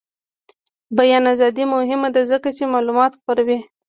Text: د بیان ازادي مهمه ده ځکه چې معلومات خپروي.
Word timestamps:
د 0.89 0.93
بیان 0.97 1.23
ازادي 1.33 1.65
مهمه 1.73 2.09
ده 2.15 2.21
ځکه 2.31 2.49
چې 2.57 2.71
معلومات 2.73 3.11
خپروي. 3.19 3.59